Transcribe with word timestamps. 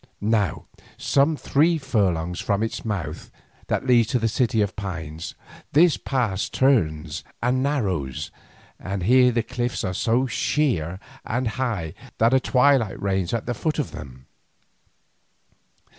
Now, 0.33 0.65
some 0.97 1.37
three 1.37 1.77
furlongs 1.77 2.39
from 2.39 2.63
its 2.63 2.83
mouth 2.83 3.29
that 3.67 3.85
leads 3.85 4.07
to 4.07 4.17
the 4.17 4.27
City 4.27 4.59
of 4.63 4.75
Pines, 4.75 5.35
this 5.73 5.95
pass 5.95 6.49
turns 6.49 7.23
and 7.39 7.61
narrows, 7.61 8.31
and 8.79 9.03
here 9.03 9.31
the 9.31 9.43
cliffs 9.43 9.83
are 9.83 9.93
so 9.93 10.25
sheer 10.25 10.99
and 11.23 11.49
high 11.49 11.93
that 12.17 12.33
a 12.33 12.39
twilight 12.39 12.99
reigns 12.99 13.31
at 13.31 13.45
the 13.45 13.53
foot 13.53 13.77
of 13.77 13.91
them. 13.91 14.25